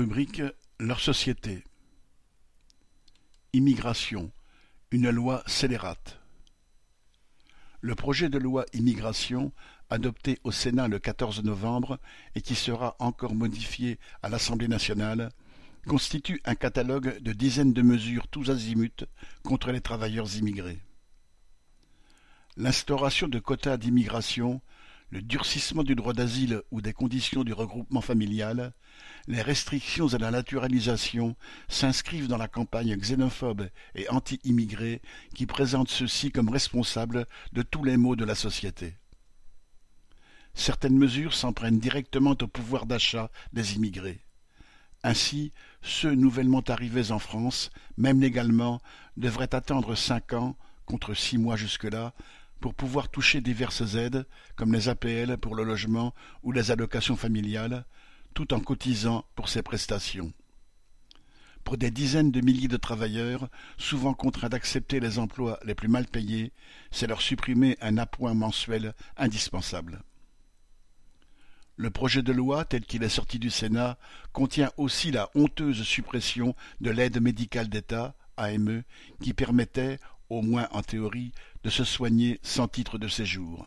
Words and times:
Rubrique 0.00 0.40
Leur 0.78 0.98
société. 0.98 1.62
Immigration, 3.52 4.32
une 4.92 5.10
loi 5.10 5.42
scélérate. 5.46 6.18
Le 7.82 7.94
projet 7.94 8.30
de 8.30 8.38
loi 8.38 8.64
Immigration, 8.72 9.52
adopté 9.90 10.38
au 10.42 10.52
Sénat 10.52 10.88
le 10.88 10.98
14 10.98 11.44
novembre 11.44 12.00
et 12.34 12.40
qui 12.40 12.54
sera 12.54 12.96
encore 12.98 13.34
modifié 13.34 13.98
à 14.22 14.30
l'Assemblée 14.30 14.68
nationale, 14.68 15.32
constitue 15.86 16.40
un 16.46 16.54
catalogue 16.54 17.18
de 17.18 17.34
dizaines 17.34 17.74
de 17.74 17.82
mesures 17.82 18.26
tous 18.28 18.48
azimuts 18.48 19.04
contre 19.42 19.70
les 19.70 19.82
travailleurs 19.82 20.34
immigrés. 20.34 20.80
L'instauration 22.56 23.28
de 23.28 23.38
quotas 23.38 23.76
d'immigration, 23.76 24.62
le 25.10 25.22
durcissement 25.22 25.82
du 25.82 25.94
droit 25.94 26.12
d'asile 26.12 26.62
ou 26.70 26.80
des 26.80 26.92
conditions 26.92 27.44
du 27.44 27.52
regroupement 27.52 28.00
familial, 28.00 28.72
les 29.26 29.42
restrictions 29.42 30.14
à 30.14 30.18
la 30.18 30.30
naturalisation 30.30 31.36
s'inscrivent 31.68 32.28
dans 32.28 32.36
la 32.36 32.48
campagne 32.48 32.96
xénophobe 32.96 33.68
et 33.94 34.08
anti-immigrée 34.08 35.02
qui 35.34 35.46
présente 35.46 35.88
ceux-ci 35.88 36.30
comme 36.30 36.48
responsables 36.48 37.26
de 37.52 37.62
tous 37.62 37.84
les 37.84 37.96
maux 37.96 38.16
de 38.16 38.24
la 38.24 38.34
société. 38.34 38.94
Certaines 40.54 40.98
mesures 40.98 41.34
s'en 41.34 41.52
prennent 41.52 41.78
directement 41.78 42.36
au 42.40 42.46
pouvoir 42.46 42.86
d'achat 42.86 43.30
des 43.52 43.76
immigrés. 43.76 44.20
Ainsi, 45.02 45.52
ceux 45.82 46.14
nouvellement 46.14 46.62
arrivés 46.68 47.10
en 47.10 47.18
France, 47.18 47.70
même 47.96 48.20
légalement, 48.20 48.80
devraient 49.16 49.54
attendre 49.54 49.94
cinq 49.94 50.34
ans, 50.34 50.56
contre 50.84 51.14
six 51.14 51.38
mois 51.38 51.56
jusque-là, 51.56 52.12
pour 52.60 52.74
pouvoir 52.74 53.08
toucher 53.08 53.40
diverses 53.40 53.94
aides, 53.94 54.26
comme 54.56 54.72
les 54.72 54.88
APL 54.88 55.36
pour 55.38 55.54
le 55.54 55.64
logement 55.64 56.14
ou 56.42 56.52
les 56.52 56.70
allocations 56.70 57.16
familiales, 57.16 57.84
tout 58.34 58.52
en 58.54 58.60
cotisant 58.60 59.24
pour 59.34 59.48
ces 59.48 59.62
prestations. 59.62 60.32
Pour 61.64 61.76
des 61.76 61.90
dizaines 61.90 62.30
de 62.30 62.40
milliers 62.40 62.68
de 62.68 62.76
travailleurs, 62.76 63.48
souvent 63.76 64.14
contraints 64.14 64.48
d'accepter 64.48 65.00
les 65.00 65.18
emplois 65.18 65.58
les 65.64 65.74
plus 65.74 65.88
mal 65.88 66.06
payés, 66.06 66.52
c'est 66.90 67.06
leur 67.06 67.20
supprimer 67.20 67.76
un 67.80 67.98
appoint 67.98 68.34
mensuel 68.34 68.94
indispensable. 69.16 70.02
Le 71.76 71.90
projet 71.90 72.22
de 72.22 72.32
loi, 72.32 72.64
tel 72.64 72.84
qu'il 72.84 73.02
est 73.02 73.08
sorti 73.08 73.38
du 73.38 73.50
Sénat, 73.50 73.98
contient 74.32 74.70
aussi 74.76 75.10
la 75.10 75.30
honteuse 75.34 75.82
suppression 75.82 76.54
de 76.80 76.90
l'aide 76.90 77.22
médicale 77.22 77.68
d'État, 77.68 78.14
AME, 78.36 78.82
qui 79.22 79.32
permettait, 79.32 79.98
au 80.30 80.42
moins 80.42 80.68
en 80.72 80.82
théorie, 80.82 81.32
de 81.64 81.70
se 81.70 81.84
soigner 81.84 82.40
sans 82.42 82.68
titre 82.68 82.96
de 82.96 83.08
séjour. 83.08 83.66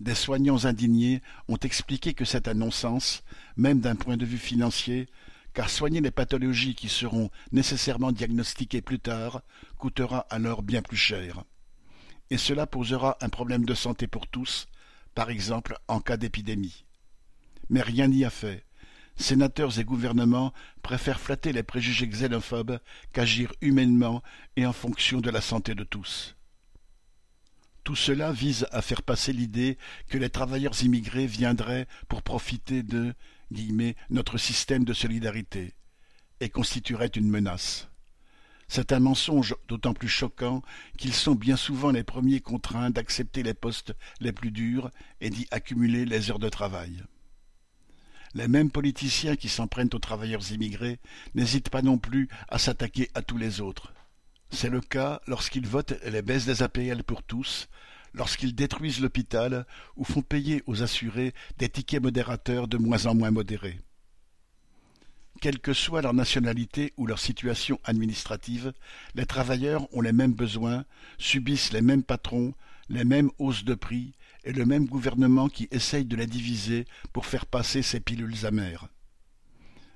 Des 0.00 0.14
soignants 0.14 0.64
indignés 0.64 1.20
ont 1.48 1.58
expliqué 1.58 2.14
que 2.14 2.24
c'est 2.24 2.48
un 2.48 2.54
non-sens, 2.54 3.22
même 3.56 3.80
d'un 3.80 3.94
point 3.94 4.16
de 4.16 4.24
vue 4.24 4.38
financier, 4.38 5.08
car 5.52 5.68
soigner 5.68 6.00
les 6.00 6.10
pathologies 6.10 6.74
qui 6.74 6.88
seront 6.88 7.30
nécessairement 7.52 8.12
diagnostiquées 8.12 8.80
plus 8.80 8.98
tard 8.98 9.42
coûtera 9.76 10.26
alors 10.30 10.62
bien 10.62 10.82
plus 10.82 10.96
cher. 10.96 11.44
Et 12.30 12.38
cela 12.38 12.66
posera 12.66 13.18
un 13.20 13.28
problème 13.28 13.64
de 13.64 13.74
santé 13.74 14.06
pour 14.06 14.26
tous, 14.26 14.66
par 15.14 15.30
exemple 15.30 15.76
en 15.88 16.00
cas 16.00 16.16
d'épidémie. 16.16 16.84
Mais 17.68 17.82
rien 17.82 18.08
n'y 18.08 18.24
a 18.24 18.30
fait. 18.30 18.64
Sénateurs 19.16 19.78
et 19.78 19.84
gouvernements 19.84 20.52
préfèrent 20.82 21.20
flatter 21.20 21.52
les 21.52 21.62
préjugés 21.62 22.08
xénophobes 22.08 22.80
qu'agir 23.12 23.52
humainement 23.60 24.22
et 24.56 24.66
en 24.66 24.72
fonction 24.72 25.20
de 25.20 25.30
la 25.30 25.40
santé 25.40 25.74
de 25.74 25.84
tous. 25.84 26.34
Tout 27.84 27.96
cela 27.96 28.32
vise 28.32 28.66
à 28.70 28.80
faire 28.80 29.02
passer 29.02 29.32
l'idée 29.32 29.76
que 30.08 30.18
les 30.18 30.30
travailleurs 30.30 30.82
immigrés 30.82 31.26
viendraient 31.26 31.88
pour 32.08 32.22
profiter 32.22 32.82
de 32.82 33.14
notre 34.10 34.38
système 34.38 34.84
de 34.84 34.92
solidarité 34.94 35.74
et 36.40 36.48
constitueraient 36.48 37.06
une 37.06 37.28
menace. 37.28 37.88
C'est 38.68 38.92
un 38.92 39.00
mensonge 39.00 39.54
d'autant 39.68 39.92
plus 39.92 40.08
choquant 40.08 40.62
qu'ils 40.96 41.12
sont 41.12 41.34
bien 41.34 41.56
souvent 41.56 41.90
les 41.90 42.04
premiers 42.04 42.40
contraints 42.40 42.90
d'accepter 42.90 43.42
les 43.42 43.52
postes 43.52 43.94
les 44.20 44.32
plus 44.32 44.50
durs 44.50 44.90
et 45.20 45.28
d'y 45.28 45.46
accumuler 45.50 46.06
les 46.06 46.30
heures 46.30 46.38
de 46.38 46.48
travail. 46.48 47.02
Les 48.34 48.48
mêmes 48.48 48.70
politiciens 48.70 49.36
qui 49.36 49.48
s'en 49.48 49.66
prennent 49.66 49.90
aux 49.92 49.98
travailleurs 49.98 50.52
immigrés 50.52 50.98
n'hésitent 51.34 51.68
pas 51.68 51.82
non 51.82 51.98
plus 51.98 52.28
à 52.48 52.58
s'attaquer 52.58 53.10
à 53.14 53.22
tous 53.22 53.36
les 53.36 53.60
autres. 53.60 53.92
C'est 54.50 54.70
le 54.70 54.80
cas 54.80 55.20
lorsqu'ils 55.26 55.66
votent 55.66 55.94
les 56.06 56.22
baisses 56.22 56.46
des 56.46 56.62
APL 56.62 57.04
pour 57.04 57.22
tous, 57.22 57.68
lorsqu'ils 58.14 58.54
détruisent 58.54 59.00
l'hôpital 59.00 59.66
ou 59.96 60.04
font 60.04 60.22
payer 60.22 60.62
aux 60.66 60.82
assurés 60.82 61.34
des 61.58 61.68
tickets 61.68 62.02
modérateurs 62.02 62.68
de 62.68 62.78
moins 62.78 63.06
en 63.06 63.14
moins 63.14 63.30
modérés. 63.30 63.80
Quelle 65.40 65.58
que 65.58 65.72
soit 65.72 66.02
leur 66.02 66.14
nationalité 66.14 66.92
ou 66.96 67.06
leur 67.06 67.18
situation 67.18 67.80
administrative, 67.84 68.72
les 69.14 69.26
travailleurs 69.26 69.88
ont 69.92 70.00
les 70.00 70.12
mêmes 70.12 70.34
besoins, 70.34 70.84
subissent 71.18 71.72
les 71.72 71.82
mêmes 71.82 72.04
patrons, 72.04 72.54
les 72.88 73.04
mêmes 73.04 73.30
hausses 73.38 73.64
de 73.64 73.74
prix 73.74 74.14
et 74.44 74.52
le 74.52 74.66
même 74.66 74.86
gouvernement 74.86 75.48
qui 75.48 75.68
essaye 75.70 76.04
de 76.04 76.16
les 76.16 76.26
diviser 76.26 76.86
pour 77.12 77.26
faire 77.26 77.46
passer 77.46 77.82
ces 77.82 78.00
pilules 78.00 78.46
amères. 78.46 78.88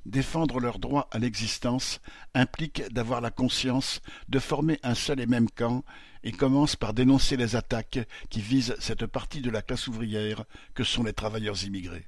Défendre 0.04 0.60
leur 0.60 0.78
droit 0.78 1.08
à 1.10 1.18
l'existence 1.18 2.00
implique 2.32 2.82
d'avoir 2.92 3.20
la 3.20 3.32
conscience 3.32 4.00
de 4.28 4.38
former 4.38 4.78
un 4.84 4.94
seul 4.94 5.18
et 5.18 5.26
même 5.26 5.50
camp 5.50 5.82
et 6.22 6.30
commence 6.30 6.76
par 6.76 6.94
dénoncer 6.94 7.36
les 7.36 7.56
attaques 7.56 7.98
qui 8.30 8.40
visent 8.40 8.76
cette 8.78 9.06
partie 9.06 9.40
de 9.40 9.50
la 9.50 9.62
classe 9.62 9.88
ouvrière 9.88 10.44
que 10.74 10.84
sont 10.84 11.02
les 11.02 11.12
travailleurs 11.12 11.64
immigrés. 11.64 12.06